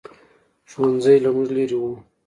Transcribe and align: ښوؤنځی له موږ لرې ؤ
ښوؤنځی 0.71 1.15
له 1.23 1.29
موږ 1.35 1.47
لرې 1.57 1.77
ؤ 1.87 1.91